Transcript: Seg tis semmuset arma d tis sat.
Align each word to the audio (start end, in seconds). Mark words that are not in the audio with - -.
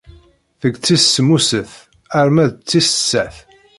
Seg 0.59 0.73
tis 0.83 1.03
semmuset 1.13 1.71
arma 2.19 2.45
d 2.49 2.55
tis 2.69 2.89
sat. 3.09 3.35